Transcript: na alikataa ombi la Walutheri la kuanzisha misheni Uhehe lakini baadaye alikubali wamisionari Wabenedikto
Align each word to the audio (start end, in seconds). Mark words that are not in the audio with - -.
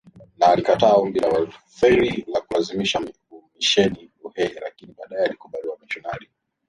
na 0.37 0.47
alikataa 0.47 0.93
ombi 0.93 1.19
la 1.19 1.27
Walutheri 1.27 2.25
la 2.27 2.41
kuanzisha 2.41 3.01
misheni 3.55 4.11
Uhehe 4.23 4.59
lakini 4.59 4.93
baadaye 4.93 5.25
alikubali 5.25 5.67
wamisionari 5.67 6.13
Wabenedikto 6.19 6.35